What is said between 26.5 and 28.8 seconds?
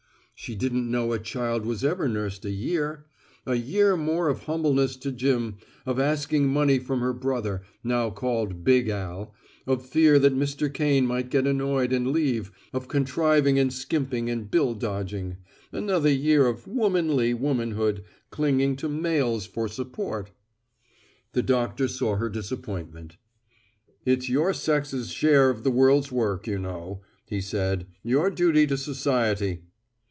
know," he said, "your duty to